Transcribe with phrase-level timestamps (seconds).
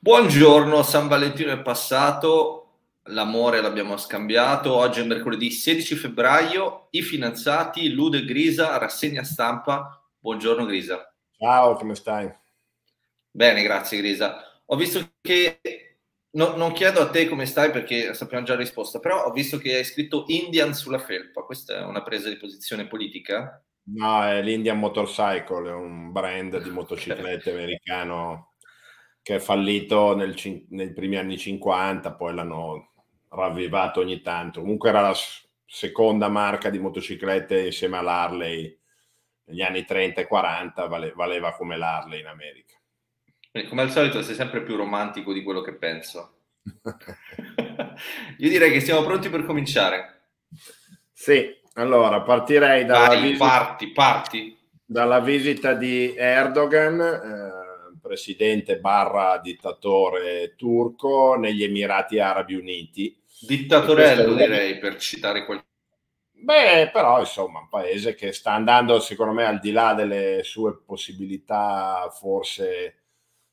[0.00, 7.90] Buongiorno, San Valentino è passato, l'amore l'abbiamo scambiato, oggi è mercoledì 16 febbraio, i finanziati,
[7.90, 10.00] Lude Grisa, rassegna stampa.
[10.20, 11.12] Buongiorno Grisa.
[11.36, 12.32] Ciao, come stai?
[13.28, 14.62] Bene, grazie Grisa.
[14.66, 15.60] Ho visto che,
[16.30, 19.58] no, non chiedo a te come stai perché sappiamo già la risposta, però ho visto
[19.58, 23.60] che hai scritto Indian sulla felpa, questa è una presa di posizione politica?
[23.94, 28.47] No, è l'Indian Motorcycle, è un brand di motociclette americano
[29.28, 30.34] che è fallito nel,
[30.70, 32.92] nei primi anni 50, poi l'hanno
[33.28, 34.62] ravvivato ogni tanto.
[34.62, 35.14] Comunque era la
[35.66, 38.74] seconda marca di motociclette insieme all'Harley
[39.44, 42.74] negli anni 30 e 40, vale, valeva come l'Harley in America.
[43.52, 46.38] E come al solito sei sempre più romantico di quello che penso.
[48.38, 50.22] Io direi che siamo pronti per cominciare.
[51.12, 54.58] Sì, allora partirei dalla, Vai, visita, parti, parti.
[54.86, 56.98] dalla visita di Erdogan.
[56.98, 57.67] Eh,
[58.08, 63.20] presidente barra dittatore turco negli Emirati Arabi Uniti.
[63.40, 65.66] Dittatorello direi per citare qualcuno.
[66.40, 70.80] Beh, però insomma, un paese che sta andando secondo me al di là delle sue
[70.84, 73.02] possibilità forse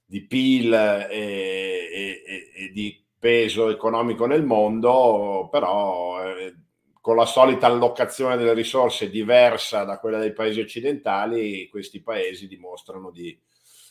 [0.05, 2.23] di PIL e, e,
[2.55, 6.55] e di peso economico nel mondo, però eh,
[7.01, 13.11] con la solita allocazione delle risorse diversa da quella dei paesi occidentali, questi paesi dimostrano
[13.11, 13.37] di,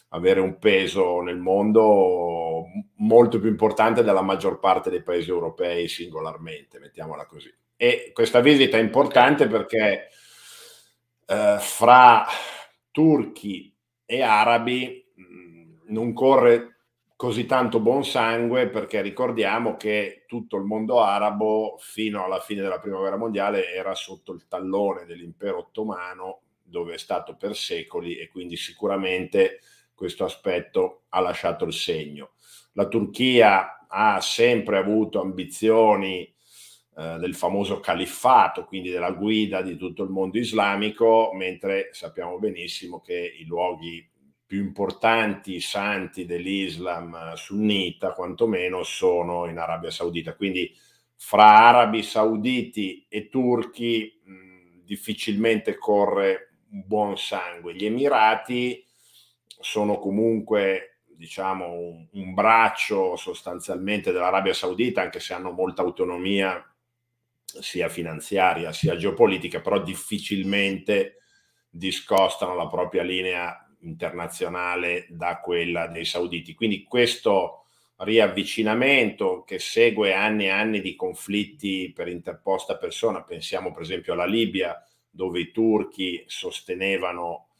[0.08, 2.66] avere un peso nel mondo
[2.96, 7.52] molto più importante della maggior parte dei paesi europei singolarmente, mettiamola così.
[7.76, 10.08] E questa visita è importante perché
[11.26, 12.24] eh, fra
[12.90, 13.74] turchi
[14.06, 16.74] e arabi mm, non corre
[17.16, 22.78] così tanto buon sangue perché ricordiamo che tutto il mondo arabo fino alla fine della
[22.80, 28.28] prima guerra mondiale era sotto il tallone dell'impero ottomano dove è stato per secoli e
[28.28, 29.60] quindi sicuramente
[29.94, 32.32] questo aspetto ha lasciato il segno.
[32.72, 36.22] La Turchia ha sempre avuto ambizioni
[36.96, 43.00] eh, del famoso califfato, quindi della guida di tutto il mondo islamico, mentre sappiamo benissimo
[43.00, 44.08] che i luoghi
[44.46, 50.34] più importanti, santi dell'Islam sunnita, quantomeno, sono in Arabia Saudita.
[50.36, 50.72] Quindi
[51.16, 57.74] fra arabi sauditi e turchi mh, difficilmente corre un buon sangue.
[57.74, 58.83] Gli Emirati
[59.64, 66.62] sono comunque diciamo un, un, braccio sostanzialmente dell'Arabia Saudita, anche se hanno molta autonomia
[67.42, 71.20] sia finanziaria sia geopolitica, però difficilmente
[71.70, 76.54] discostano la propria linea internazionale da quella dei sauditi.
[76.54, 77.64] Quindi questo
[77.96, 84.26] riavvicinamento che segue anni e anni di conflitti per interposta persona, pensiamo per esempio alla
[84.26, 87.53] Libia, dove i turchi sostenevano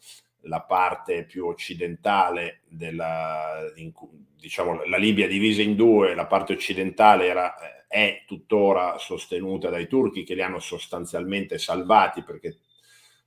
[0.45, 3.93] la parte più occidentale della, in,
[4.39, 9.87] diciamo, la Libia divisa in due, la parte occidentale era, eh, è tuttora sostenuta dai
[9.87, 12.59] turchi che li hanno sostanzialmente salvati perché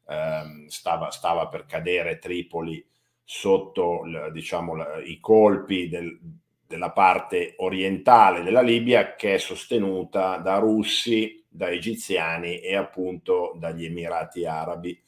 [0.07, 2.85] ehm, stava, stava, per cadere Tripoli
[3.23, 6.19] sotto diciamo, i colpi del,
[6.65, 13.85] della parte orientale della Libia che è sostenuta da russi, da egiziani e appunto dagli
[13.85, 15.01] Emirati Arabi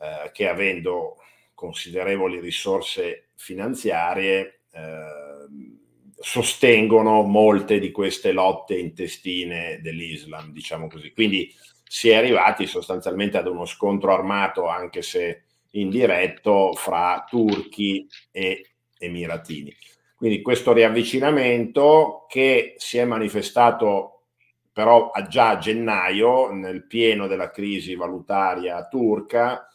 [0.00, 1.16] eh, che avendo
[1.58, 5.88] considerevoli risorse finanziarie eh,
[6.20, 11.12] sostengono molte di queste lotte intestine dell'Islam, diciamo così.
[11.12, 11.52] Quindi
[11.82, 19.74] si è arrivati sostanzialmente ad uno scontro armato, anche se indiretto, fra turchi e emiratini.
[20.14, 24.26] Quindi questo riavvicinamento che si è manifestato
[24.72, 29.68] però già a gennaio, nel pieno della crisi valutaria turca,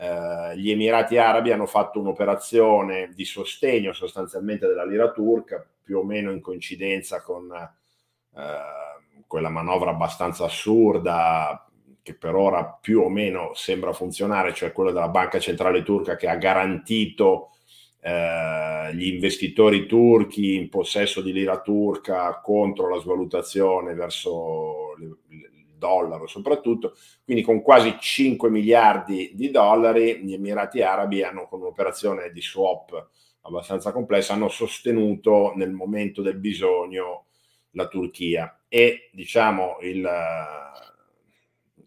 [0.00, 6.04] eh, gli Emirati Arabi hanno fatto un'operazione di sostegno sostanzialmente della lira turca, più o
[6.04, 11.68] meno in coincidenza con eh, quella manovra abbastanza assurda
[12.00, 16.28] che per ora più o meno sembra funzionare, cioè quella della Banca Centrale Turca che
[16.28, 17.50] ha garantito
[18.00, 24.94] eh, gli investitori turchi in possesso di lira turca contro la svalutazione verso
[25.78, 32.30] dollaro soprattutto, quindi con quasi 5 miliardi di dollari gli Emirati Arabi hanno con un'operazione
[32.30, 33.08] di swap
[33.42, 37.26] abbastanza complessa, hanno sostenuto nel momento del bisogno
[37.70, 38.64] la Turchia.
[38.68, 40.06] E diciamo il,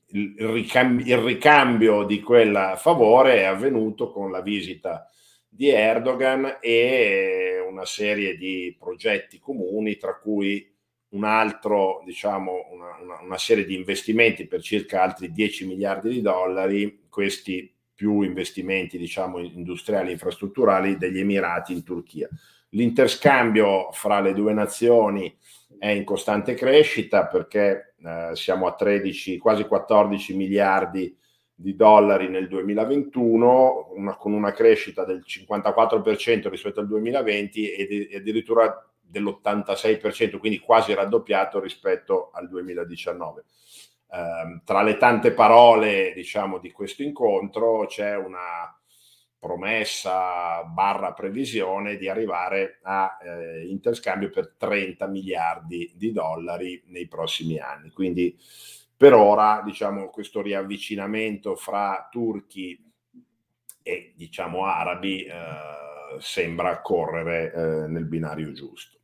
[0.07, 5.07] il, ricambio, il ricambio di quel favore è avvenuto con la visita
[5.47, 10.70] di Erdogan e una serie di progetti comuni, tra cui
[11.11, 16.21] un altro, diciamo, una, una, una, serie di investimenti per circa altri 10 miliardi di
[16.21, 22.29] dollari, questi più investimenti diciamo, industriali e infrastrutturali degli Emirati in Turchia.
[22.69, 25.35] L'interscambio fra le due nazioni
[25.77, 31.15] è in costante crescita perché eh, siamo a 13, quasi 14 miliardi
[31.53, 38.90] di dollari nel 2021, una, con una crescita del 54% rispetto al 2020 e, addirittura
[39.11, 43.43] dell'86%, quindi quasi raddoppiato rispetto al 2019.
[44.09, 48.75] Eh, tra le tante parole, diciamo, di questo incontro c'è una
[49.41, 57.57] promessa barra previsione di arrivare a eh, interscambio per 30 miliardi di dollari nei prossimi
[57.57, 57.89] anni.
[57.91, 58.37] Quindi
[58.95, 62.79] per ora, diciamo, questo riavvicinamento fra turchi
[63.81, 65.31] e, diciamo, arabi eh,
[66.19, 68.99] sembra correre eh, nel binario giusto.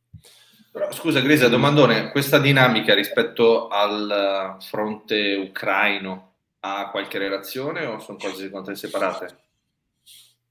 [0.78, 8.16] Però, scusa Grisa, domandone, questa dinamica rispetto al fronte ucraino ha qualche relazione o sono
[8.16, 9.38] cose separate?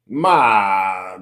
[0.09, 1.13] Ma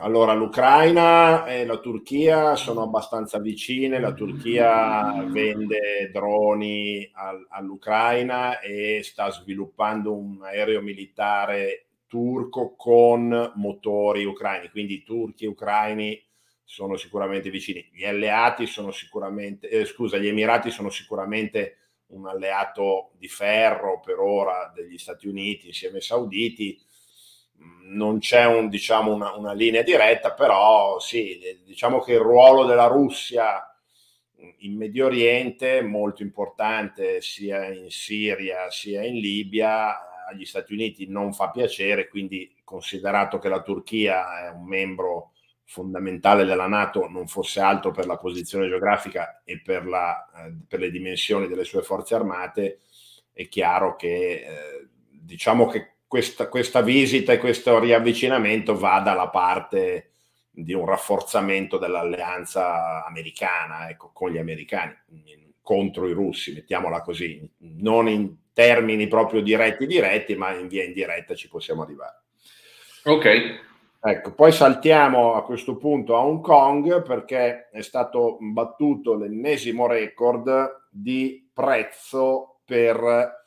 [0.00, 9.00] allora l'Ucraina e la Turchia sono abbastanza vicine, la Turchia vende droni al, all'Ucraina e
[9.02, 16.22] sta sviluppando un aereo militare turco con motori ucraini, quindi turchi e ucraini
[16.70, 17.90] sono sicuramente vicini.
[17.92, 21.78] Gli alleati sono sicuramente, eh, scusa, gli Emirati sono sicuramente
[22.10, 26.80] un alleato di ferro per ora degli Stati Uniti insieme ai sauditi
[27.88, 32.86] non c'è un, diciamo, una, una, linea diretta, però sì, diciamo che il ruolo della
[32.86, 33.62] Russia
[34.58, 41.08] in Medio Oriente è molto importante sia in Siria sia in Libia, agli Stati Uniti
[41.08, 45.32] non fa piacere, quindi considerato che la Turchia è un membro
[45.70, 50.80] fondamentale della Nato, non fosse altro per la posizione geografica e per, la, eh, per
[50.80, 52.80] le dimensioni delle sue forze armate,
[53.32, 60.10] è chiaro che eh, diciamo che questa, questa visita e questo riavvicinamento va dalla parte
[60.50, 64.92] di un rafforzamento dell'alleanza americana, ecco, con gli americani,
[65.62, 71.36] contro i russi, mettiamola così, non in termini proprio diretti diretti, ma in via indiretta
[71.36, 72.22] ci possiamo arrivare.
[73.04, 73.68] Ok.
[74.02, 80.86] Ecco, poi saltiamo a questo punto a Hong Kong perché è stato battuto l'ennesimo record
[80.90, 83.38] di prezzo per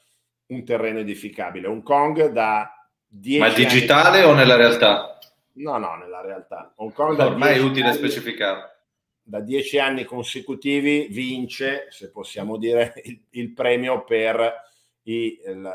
[0.45, 1.65] un terreno edificabile.
[1.65, 2.71] Hong Kong da
[3.07, 4.29] 10 Ma digitale anni...
[4.29, 5.17] o nella realtà?
[5.53, 6.71] No, no, nella realtà.
[6.77, 8.81] Hong Kong da Ormai è utile anni, specificare.
[9.23, 14.53] Da dieci anni consecutivi vince, se possiamo dire, il, il premio per
[15.03, 15.71] i, il,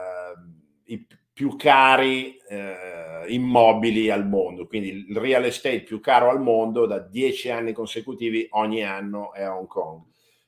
[0.85, 1.07] i
[1.39, 4.67] più cari eh, immobili al mondo.
[4.67, 9.45] Quindi il real estate più caro al mondo da dieci anni consecutivi ogni anno è
[9.45, 10.03] a Hong Kong.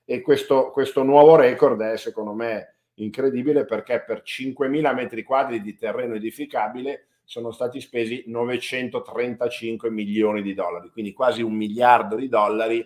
[0.05, 5.77] E questo, questo nuovo record è, secondo me, incredibile perché per 5.000 metri quadri di
[5.77, 12.85] terreno edificabile sono stati spesi 935 milioni di dollari, quindi quasi un miliardo di dollari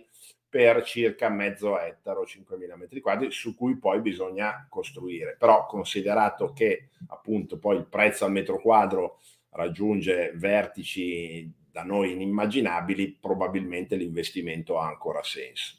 [0.55, 5.35] per circa mezzo ettaro, 5.000 metri quadri, su cui poi bisogna costruire.
[5.37, 9.19] Però considerato che appunto poi il prezzo al metro quadro
[9.51, 15.79] raggiunge vertici da noi inimmaginabili, probabilmente l'investimento ha ancora senso.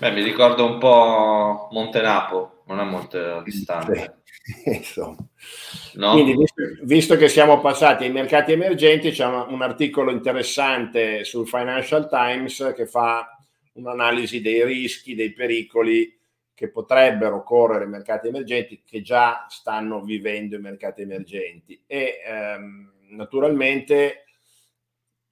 [0.00, 4.21] Beh, mi ricordo un po' Montenapo, non è molto distante.
[5.94, 6.12] no?
[6.12, 11.46] Quindi, visto, visto, che siamo passati ai mercati emergenti, c'è un, un articolo interessante sul
[11.46, 13.38] Financial Times che fa
[13.74, 16.18] un'analisi dei rischi, dei pericoli
[16.54, 21.80] che potrebbero correre i mercati emergenti, che già stanno vivendo i mercati emergenti.
[21.86, 24.24] E ehm, naturalmente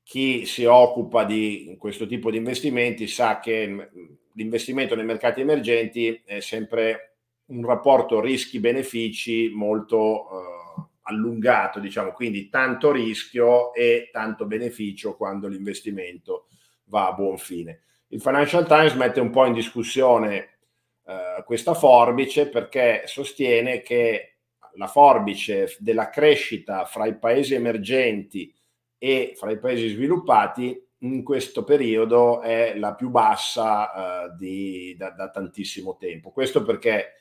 [0.02, 3.90] chi si occupa di questo tipo di investimenti sa che
[4.34, 7.09] l'investimento nei mercati emergenti è sempre
[7.50, 16.46] un rapporto rischi-benefici molto eh, allungato, diciamo, quindi tanto rischio e tanto beneficio quando l'investimento
[16.84, 17.82] va a buon fine.
[18.08, 20.58] Il Financial Times mette un po' in discussione
[21.06, 24.36] eh, questa forbice perché sostiene che
[24.74, 28.54] la forbice della crescita fra i paesi emergenti
[28.98, 35.10] e fra i paesi sviluppati in questo periodo è la più bassa uh, di, da,
[35.10, 36.30] da, tantissimo tempo.
[36.30, 37.14] Questo perché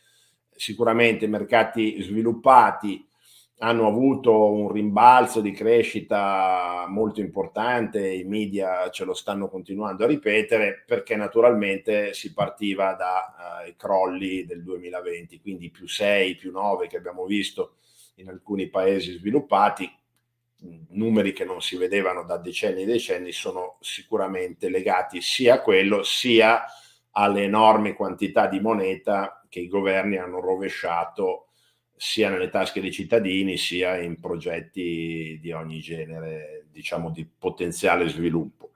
[0.59, 3.07] sicuramente i mercati sviluppati
[3.61, 10.07] hanno avuto un rimbalzo di crescita molto importante, i media ce lo stanno continuando a
[10.07, 16.87] ripetere, perché naturalmente si partiva dai uh, crolli del 2020, quindi più 6, più 9
[16.87, 17.75] che abbiamo visto
[18.15, 19.89] in alcuni paesi sviluppati,
[20.91, 26.03] numeri che non si vedevano da decenni e decenni sono sicuramente legati sia a quello
[26.03, 26.63] sia
[27.11, 31.47] alle enormi quantità di moneta che i governi hanno rovesciato
[31.95, 38.71] sia nelle tasche dei cittadini sia in progetti di ogni genere, diciamo di potenziale sviluppo.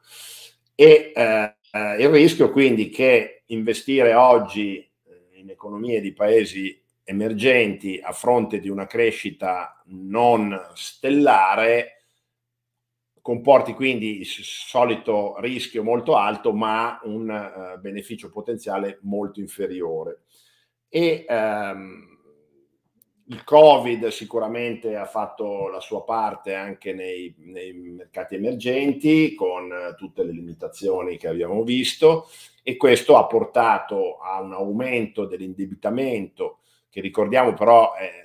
[0.76, 1.56] E eh,
[2.00, 8.70] il rischio quindi che investire oggi eh, in economie di paesi emergenti a fronte di
[8.70, 12.04] una crescita non stellare
[13.24, 20.24] comporti quindi il solito rischio molto alto ma un uh, beneficio potenziale molto inferiore.
[20.96, 22.18] E um,
[23.28, 30.24] il Covid sicuramente ha fatto la sua parte anche nei, nei mercati emergenti con tutte
[30.24, 32.28] le limitazioni che abbiamo visto
[32.62, 36.60] e questo ha portato a un aumento dell'indebitamento
[36.90, 38.24] che ricordiamo però è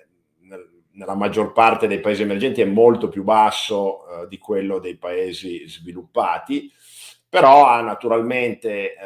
[0.99, 5.67] nella maggior parte dei paesi emergenti è molto più basso eh, di quello dei paesi
[5.69, 6.71] sviluppati,
[7.29, 8.97] però ha naturalmente eh,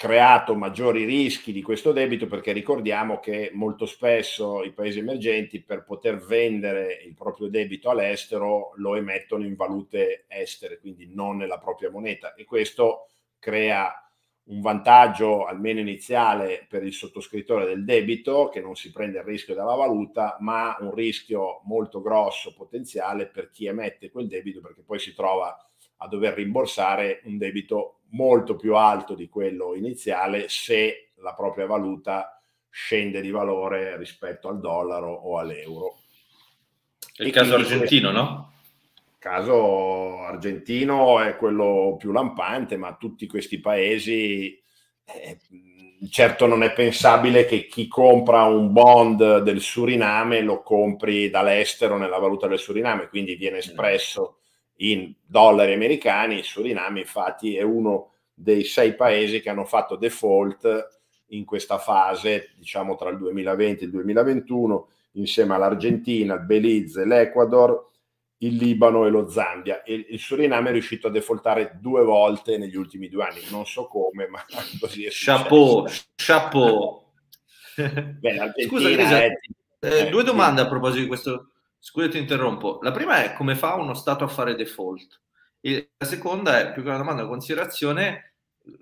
[0.00, 5.84] creato maggiori rischi di questo debito perché ricordiamo che molto spesso i paesi emergenti per
[5.84, 11.90] poter vendere il proprio debito all'estero lo emettono in valute estere, quindi non nella propria
[11.90, 12.32] moneta.
[12.32, 13.92] E questo crea
[14.44, 19.54] un vantaggio almeno iniziale per il sottoscrittore del debito che non si prende il rischio
[19.54, 24.98] della valuta, ma un rischio molto grosso potenziale per chi emette quel debito perché poi
[24.98, 25.54] si trova
[25.98, 32.42] a dover rimborsare un debito molto più alto di quello iniziale se la propria valuta
[32.68, 35.98] scende di valore rispetto al dollaro o all'euro.
[37.16, 38.50] Il caso argentino, no?
[39.20, 44.58] caso argentino è quello più lampante, ma tutti questi paesi,
[45.04, 45.38] eh,
[46.08, 52.18] certo non è pensabile che chi compra un bond del Suriname lo compri dall'estero nella
[52.18, 54.39] valuta del Suriname, quindi viene espresso
[54.80, 56.38] in dollari americani.
[56.38, 62.52] Il Suriname infatti è uno dei sei paesi che hanno fatto default in questa fase,
[62.56, 67.88] diciamo tra il 2020 e il 2021, insieme all'Argentina, il Belize, l'Ecuador
[68.42, 69.82] il Libano e lo Zambia.
[69.82, 73.86] E il Suriname è riuscito a defaultare due volte negli ultimi due anni, non so
[73.86, 74.44] come, ma
[74.78, 77.04] così è Chapeau, chapeau.
[77.76, 79.30] Beh, Scusa, Grisa, è...
[79.80, 81.52] eh, due domande a proposito di questo.
[81.82, 82.78] Scusa, ti interrompo.
[82.82, 85.18] La prima è come fa uno Stato a fare default?
[85.60, 88.34] E la seconda è più che una domanda, una considerazione.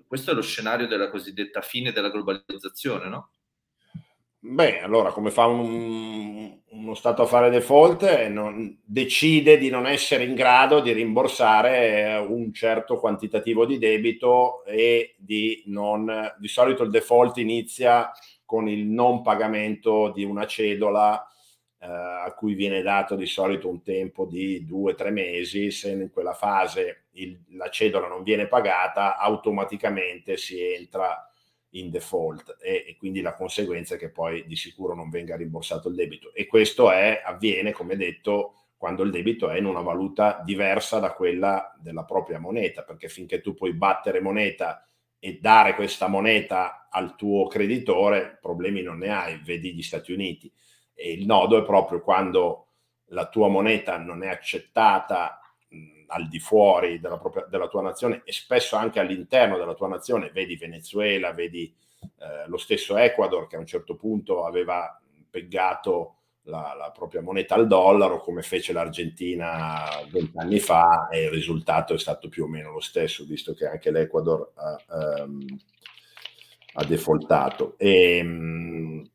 [0.05, 3.31] Questo è lo scenario della cosiddetta fine della globalizzazione, no?
[4.41, 8.03] Beh, allora come fa un, uno Stato a fare default?
[8.03, 14.65] Eh, non, decide di non essere in grado di rimborsare un certo quantitativo di debito
[14.65, 16.35] e di non...
[16.37, 18.11] Di solito il default inizia
[18.43, 21.28] con il non pagamento di una cedola
[21.81, 25.71] eh, a cui viene dato di solito un tempo di due o tre mesi.
[25.71, 31.23] Se in quella fase il, la cedola non viene pagata, automaticamente si entra
[31.73, 35.87] in default e, e, quindi la conseguenza è che poi di sicuro non venga rimborsato
[35.89, 40.41] il debito e questo è, avviene come detto quando il debito è in una valuta
[40.43, 44.83] diversa da quella della propria moneta perché finché tu puoi battere moneta
[45.19, 50.51] e dare questa moneta al tuo creditore problemi non ne hai, vedi gli Stati Uniti
[50.99, 52.65] e il nodo è proprio quando
[53.11, 55.39] la tua moneta non è accettata
[56.07, 60.31] al di fuori della, propria, della, tua nazione e spesso anche all'interno della tua nazione,
[60.31, 66.73] vedi Venezuela, vedi eh, lo stesso Ecuador che a un certo punto aveva peggato la,
[66.75, 72.27] la, propria moneta al dollaro come fece l'Argentina vent'anni fa e il risultato è stato
[72.27, 75.45] più o meno lo stesso, visto che anche l'Ecuador ha, um,
[76.73, 77.75] ha defaultato.
[77.77, 79.09] E, um,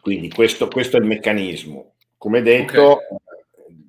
[0.00, 1.94] quindi questo, questo, è il meccanismo.
[2.16, 3.18] Come detto, okay.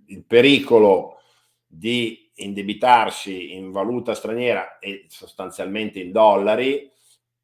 [0.07, 1.19] il pericolo
[1.65, 6.89] di indebitarsi in valuta straniera e sostanzialmente in dollari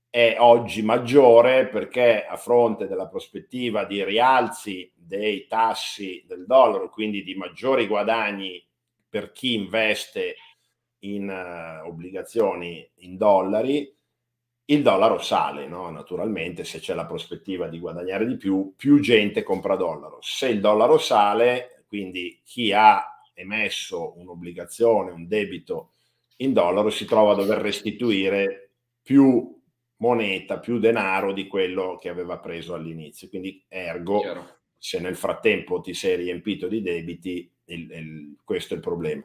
[0.09, 7.24] è oggi maggiore perché a fronte della prospettiva di rialzi dei tassi del dollaro, quindi
[7.24, 8.65] di maggiori guadagni
[9.07, 10.36] per chi investe
[11.00, 13.93] in uh, obbligazioni in dollari,
[14.69, 15.89] il dollaro sale, no?
[15.89, 20.19] naturalmente se c'è la prospettiva di guadagnare di più, più gente compra dollaro.
[20.21, 25.91] Se il dollaro sale, quindi chi ha emesso un'obbligazione, un debito
[26.38, 28.71] in dollaro, si trova a dover restituire
[29.01, 29.55] più
[29.97, 33.29] moneta, più denaro di quello che aveva preso all'inizio.
[33.29, 34.57] Quindi ergo, Chiaro.
[34.77, 39.24] se nel frattempo ti sei riempito di debiti, il, il, questo è il problema.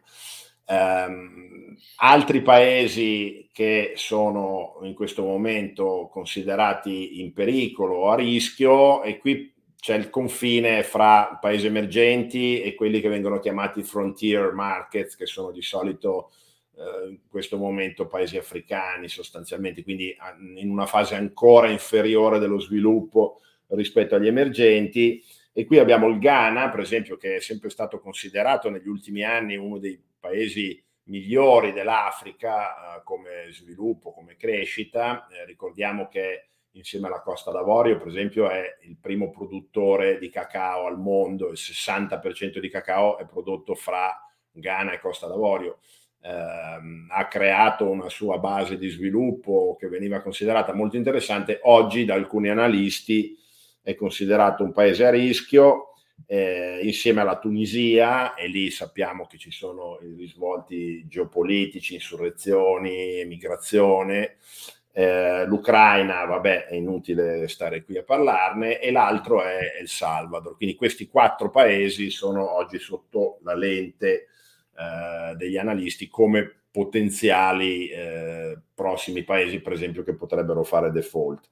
[0.64, 9.19] Um, altri paesi che sono in questo momento considerati in pericolo o a rischio, e
[9.19, 15.26] qui c'è il confine fra paesi emergenti e quelli che vengono chiamati frontier markets, che
[15.26, 16.31] sono di solito
[16.76, 20.16] eh, in questo momento paesi africani sostanzialmente, quindi
[20.57, 25.21] in una fase ancora inferiore dello sviluppo rispetto agli emergenti.
[25.52, 29.57] E qui abbiamo il Ghana, per esempio, che è sempre stato considerato negli ultimi anni
[29.57, 35.26] uno dei paesi migliori dell'Africa eh, come sviluppo, come crescita.
[35.26, 40.86] Eh, ricordiamo che insieme alla Costa d'Avorio, per esempio, è il primo produttore di cacao
[40.86, 44.16] al mondo, il 60% di cacao è prodotto fra
[44.52, 45.80] Ghana e Costa d'Avorio.
[46.20, 51.58] Eh, ha creato una sua base di sviluppo che veniva considerata molto interessante.
[51.64, 53.36] Oggi da alcuni analisti
[53.82, 55.91] è considerato un paese a rischio
[56.26, 64.37] eh, insieme alla Tunisia e lì sappiamo che ci sono i risvolti geopolitici, insurrezioni, emigrazione.
[64.92, 70.57] Eh, L'Ucraina, vabbè, è inutile stare qui a parlarne, e l'altro è El Salvador.
[70.57, 74.28] Quindi questi quattro paesi sono oggi sotto la lente
[74.76, 81.49] eh, degli analisti come potenziali eh, prossimi paesi, per esempio, che potrebbero fare default.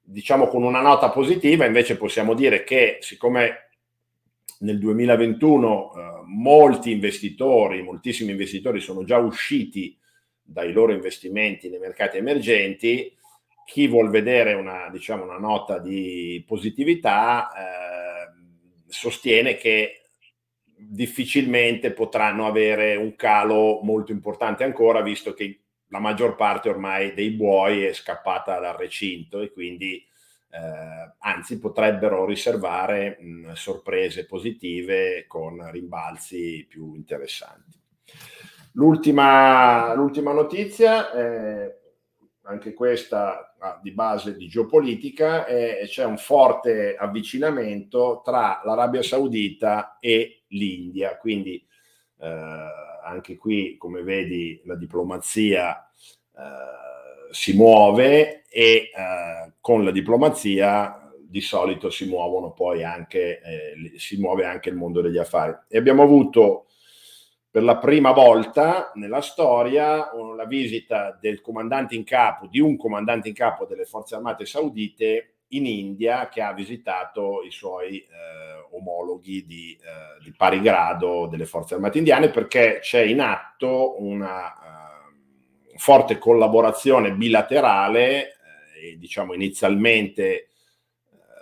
[0.00, 3.68] Diciamo con una nota positiva, invece possiamo dire che siccome
[4.62, 9.96] nel 2021 eh, molti investitori, moltissimi investitori sono già usciti
[10.42, 13.16] dai loro investimenti nei mercati emergenti,
[13.64, 20.02] chi vuol vedere una, diciamo, una nota di positività eh, sostiene che
[20.76, 27.30] difficilmente potranno avere un calo molto importante ancora, visto che la maggior parte ormai dei
[27.30, 30.04] buoi è scappata dal recinto e quindi
[30.52, 37.80] eh, anzi potrebbero riservare mh, sorprese positive con rimbalzi più interessanti.
[38.72, 41.76] L'ultima, l'ultima notizia, eh,
[42.42, 50.42] anche questa di base di geopolitica, è, c'è un forte avvicinamento tra l'Arabia Saudita e
[50.48, 51.64] l'India, quindi
[52.20, 52.66] eh,
[53.04, 55.88] anche qui, come vedi, la diplomazia
[56.36, 63.98] eh, si muove e eh, con la diplomazia di solito si muovono poi anche, eh,
[63.98, 65.54] si muove anche il mondo degli affari.
[65.68, 66.66] E abbiamo avuto
[67.50, 73.28] per la prima volta nella storia la visita del comandante in capo, di un comandante
[73.28, 78.06] in capo delle forze armate saudite in India che ha visitato i suoi eh,
[78.70, 84.62] omologhi di, eh, di, pari grado delle forze armate indiane perché c'è in atto una
[85.82, 88.34] forte collaborazione bilaterale, eh,
[88.98, 90.48] diciamo inizialmente eh,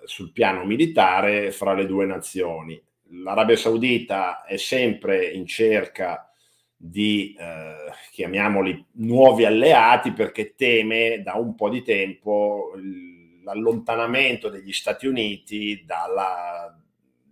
[0.04, 2.80] sul piano militare, fra le due nazioni.
[3.12, 6.30] L'Arabia Saudita è sempre in cerca
[6.76, 12.72] di, eh, chiamiamoli, nuovi alleati perché teme da un po' di tempo
[13.42, 16.74] l'allontanamento degli Stati Uniti dalla,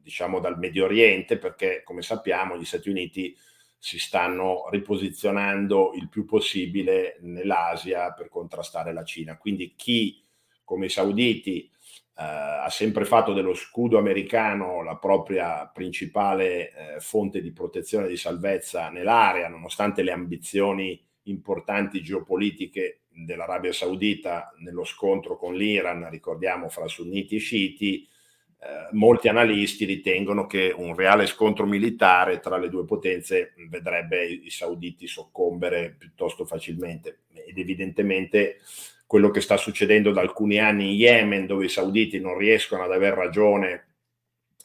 [0.03, 3.35] diciamo, dal Medio Oriente, perché come sappiamo gli Stati Uniti
[3.79, 9.39] si stanno riposizionando il più possibile nell'Asia per contrastare la Cina.
[9.39, 10.23] Quindi chi,
[10.65, 17.41] come i sauditi, eh, ha sempre fatto dello scudo americano la propria principale eh, fonte
[17.41, 25.37] di protezione e di salvezza nell'area, nonostante le ambizioni importanti geopolitiche dell'Arabia Saudita nello scontro
[25.37, 28.09] con l'Iran, ricordiamo, fra sunniti e sciiti,
[28.61, 34.51] eh, molti analisti ritengono che un reale scontro militare tra le due potenze vedrebbe i
[34.51, 38.59] sauditi soccombere piuttosto facilmente ed evidentemente
[39.07, 42.93] quello che sta succedendo da alcuni anni in Yemen dove i sauditi non riescono ad
[42.93, 43.87] aver ragione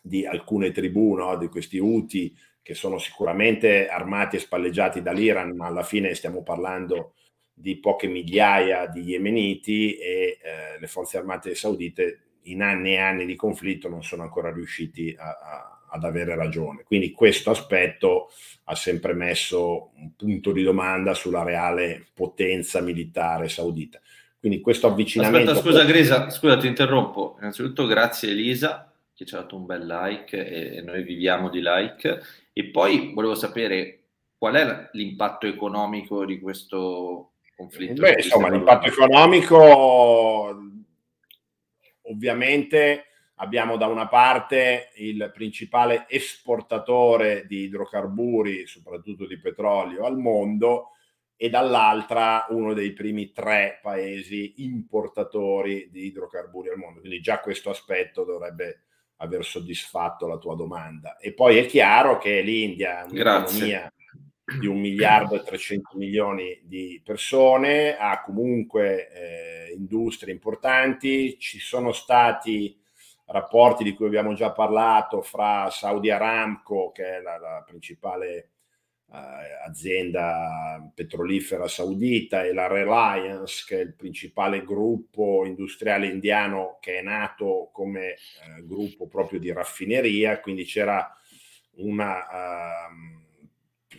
[0.01, 1.37] di alcune tribù, no?
[1.37, 7.13] di questi Houthi che sono sicuramente armati e spalleggiati dall'Iran, ma alla fine stiamo parlando
[7.53, 13.25] di poche migliaia di yemeniti e eh, le forze armate saudite in anni e anni
[13.25, 16.83] di conflitto non sono ancora riusciti a, a, ad avere ragione.
[16.83, 18.29] Quindi questo aspetto
[18.65, 23.99] ha sempre messo un punto di domanda sulla reale potenza militare saudita.
[24.39, 25.51] Quindi questo avvicinamento...
[25.51, 27.35] Aspetta, scusa Grisa, scusa ti interrompo.
[27.39, 31.61] Innanzitutto grazie Elisa che ci ha dato un bel like e, e noi viviamo di
[31.63, 32.21] like.
[32.51, 33.99] E poi volevo sapere
[34.37, 38.01] qual è l'impatto economico di questo conflitto.
[38.01, 40.59] Beh, insomma, l'impatto economico
[42.03, 50.89] ovviamente abbiamo da una parte il principale esportatore di idrocarburi, soprattutto di petrolio, al mondo
[51.35, 56.99] e dall'altra uno dei primi tre paesi importatori di idrocarburi al mondo.
[56.99, 58.83] Quindi già questo aspetto dovrebbe
[59.17, 61.17] aver soddisfatto la tua domanda.
[61.17, 63.91] E poi è chiaro che l'India è un'economia Grazie
[64.59, 71.91] di un miliardo e 300 milioni di persone, ha comunque eh, industrie importanti, ci sono
[71.91, 72.79] stati
[73.25, 78.49] rapporti di cui abbiamo già parlato fra Saudi Aramco, che è la, la principale
[79.11, 79.17] eh,
[79.65, 87.01] azienda petrolifera saudita e la Reliance, che è il principale gruppo industriale indiano che è
[87.01, 88.17] nato come eh,
[88.63, 91.11] gruppo proprio di raffineria, quindi c'era
[91.75, 92.87] una...
[92.89, 93.22] Uh,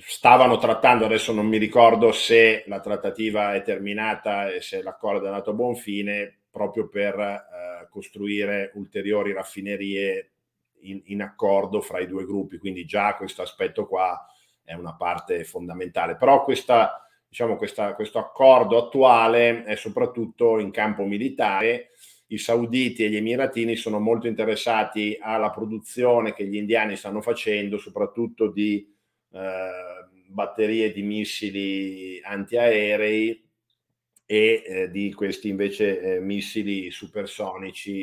[0.06, 5.28] stavano trattando, adesso non mi ricordo se la trattativa è terminata e se l'accordo è
[5.28, 10.32] andato a buon fine, proprio per uh, costruire ulteriori raffinerie
[10.82, 14.26] in, in accordo fra i due gruppi, quindi già questo aspetto qua
[14.62, 16.16] è una parte fondamentale.
[16.16, 21.90] Però questa, diciamo, questa, questo accordo attuale è soprattutto in campo militare.
[22.28, 27.78] I sauditi e gli emiratini sono molto interessati alla produzione che gli indiani stanno facendo,
[27.78, 28.93] soprattutto di eh,
[30.28, 33.44] batterie di missili antiaerei
[34.26, 38.02] e eh, di questi invece eh, missili supersonici,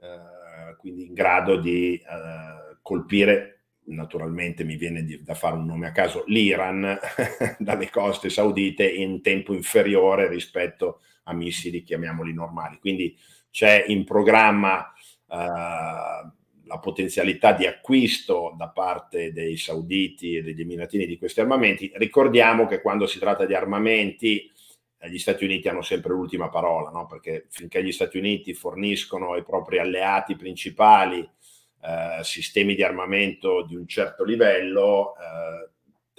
[0.00, 3.52] eh, quindi in grado di eh, colpire
[3.86, 6.98] naturalmente mi viene di, da fare un nome a caso, l'Iran
[7.58, 12.78] dalle coste saudite in tempo inferiore rispetto a missili, chiamiamoli normali.
[12.78, 13.16] Quindi
[13.50, 14.92] c'è in programma
[15.26, 16.30] uh,
[16.66, 21.90] la potenzialità di acquisto da parte dei sauditi e degli emiratini di questi armamenti.
[21.94, 24.50] Ricordiamo che quando si tratta di armamenti
[24.98, 27.06] eh, gli Stati Uniti hanno sempre l'ultima parola, no?
[27.06, 33.76] perché finché gli Stati Uniti forniscono ai propri alleati principali eh, sistemi di armamento di
[33.76, 35.70] un certo livello eh,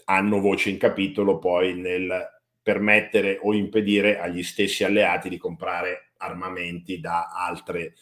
[0.05, 6.99] hanno voce in capitolo poi nel permettere o impedire agli stessi alleati di comprare armamenti
[6.99, 7.93] da altre eh,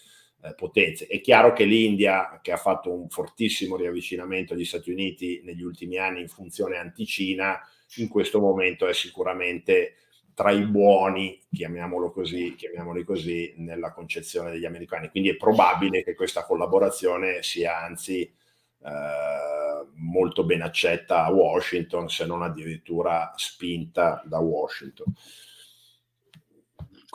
[0.53, 1.08] potenze.
[1.08, 5.97] È chiaro che l'India, che ha fatto un fortissimo riavvicinamento agli Stati Uniti negli ultimi
[5.97, 7.60] anni in funzione anticina,
[7.95, 9.95] in questo momento è sicuramente
[10.36, 15.10] tra i buoni, chiamiamolo così, chiamiamoli così, nella concezione degli americani.
[15.10, 22.25] Quindi è probabile che questa collaborazione sia anzi eh, molto ben accetta a Washington, se
[22.25, 25.13] non addirittura spinta da Washington.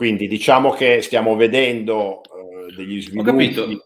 [0.01, 3.79] Quindi diciamo che stiamo vedendo eh, degli sviluppi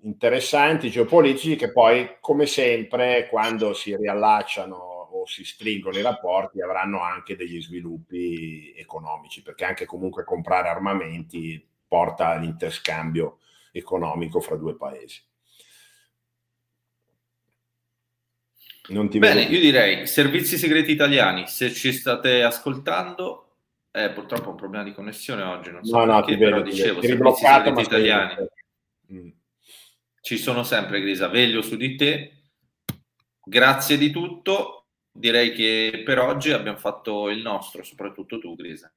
[0.00, 7.36] interessanti geopolitici che poi, come sempre, quando si riallacciano si stringono i rapporti avranno anche
[7.36, 13.40] degli sviluppi economici, perché anche comunque comprare armamenti porta all'interscambio
[13.72, 15.22] economico fra due paesi.
[18.88, 19.52] Non ti Bene, vedo.
[19.52, 23.45] io direi servizi segreti italiani, se ci state ascoltando,
[23.96, 26.70] eh, purtroppo ho un problema di connessione oggi, non so no, perché, no, però vedo,
[26.70, 28.34] dicevo, servizi segreti italiani.
[29.12, 29.28] Mm.
[30.20, 32.32] Ci sono sempre, Grisa, veglio su di te.
[33.42, 38.92] Grazie di tutto direi che per oggi abbiamo fatto il nostro, soprattutto tu, Grisa.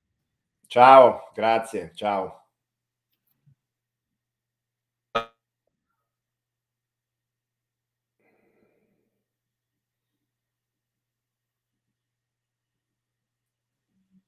[0.67, 2.38] Ciao, grazie, ciao.